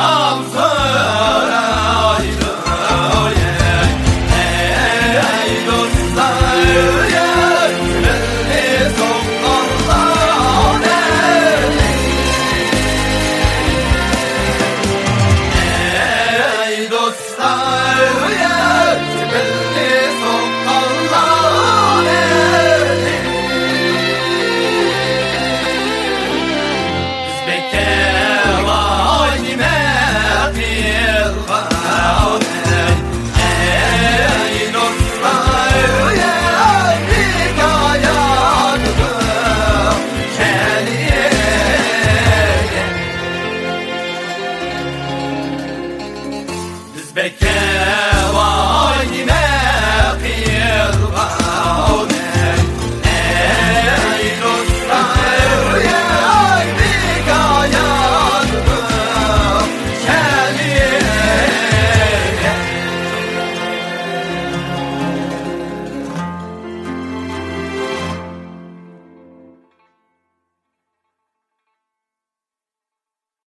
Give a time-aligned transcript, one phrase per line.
[47.22, 47.61] began.